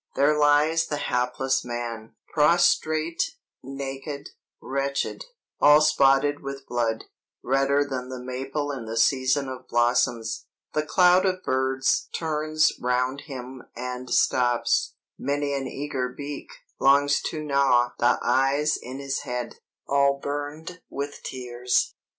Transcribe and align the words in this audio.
"There 0.15 0.35
lies 0.35 0.87
the 0.87 0.97
hapless 0.97 1.63
man, 1.63 2.15
prostrate, 2.33 3.35
naked, 3.61 4.29
wretched, 4.59 5.25
all 5.59 5.79
spotted 5.81 6.41
with 6.41 6.65
blood, 6.65 7.03
redder 7.43 7.85
than 7.87 8.09
the 8.09 8.17
maple 8.19 8.71
in 8.71 8.85
the 8.85 8.97
season 8.97 9.47
of 9.47 9.67
blossoms. 9.67 10.47
The 10.73 10.81
cloud 10.81 11.27
of 11.27 11.43
birds 11.43 12.07
turns 12.15 12.71
round 12.81 13.21
him 13.27 13.61
and 13.75 14.09
stops; 14.09 14.95
many 15.19 15.53
an 15.53 15.67
eager 15.67 16.09
beak 16.09 16.49
longs 16.79 17.21
to 17.29 17.39
gnaw 17.43 17.91
the 17.99 18.17
eyes 18.23 18.77
in 18.77 18.97
his 18.97 19.19
head, 19.19 19.59
all 19.87 20.17
burned 20.19 20.81
with 20.89 21.21
tears. 21.21 21.93